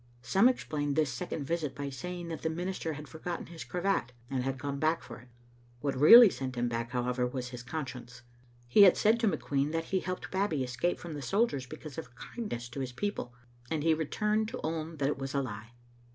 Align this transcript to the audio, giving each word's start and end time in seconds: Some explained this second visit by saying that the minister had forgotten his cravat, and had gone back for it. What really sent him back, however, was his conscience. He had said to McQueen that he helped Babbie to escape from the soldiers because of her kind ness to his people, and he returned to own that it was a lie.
Some 0.23 0.49
explained 0.49 0.95
this 0.95 1.11
second 1.13 1.45
visit 1.45 1.75
by 1.75 1.91
saying 1.91 2.29
that 2.29 2.41
the 2.41 2.49
minister 2.49 2.93
had 2.93 3.07
forgotten 3.07 3.45
his 3.45 3.63
cravat, 3.63 4.13
and 4.31 4.41
had 4.43 4.57
gone 4.57 4.79
back 4.79 5.03
for 5.03 5.19
it. 5.19 5.27
What 5.81 5.95
really 5.95 6.31
sent 6.31 6.55
him 6.55 6.67
back, 6.67 6.89
however, 6.89 7.27
was 7.27 7.49
his 7.49 7.61
conscience. 7.61 8.23
He 8.67 8.81
had 8.81 8.97
said 8.97 9.19
to 9.19 9.27
McQueen 9.27 9.71
that 9.73 9.83
he 9.93 9.99
helped 9.99 10.31
Babbie 10.31 10.57
to 10.57 10.63
escape 10.63 10.99
from 10.99 11.13
the 11.13 11.21
soldiers 11.21 11.67
because 11.67 11.99
of 11.99 12.07
her 12.07 12.13
kind 12.33 12.49
ness 12.51 12.67
to 12.69 12.79
his 12.79 12.93
people, 12.93 13.35
and 13.69 13.83
he 13.83 13.93
returned 13.93 14.47
to 14.47 14.59
own 14.63 14.97
that 14.97 15.07
it 15.09 15.19
was 15.19 15.35
a 15.35 15.41
lie. 15.43 15.69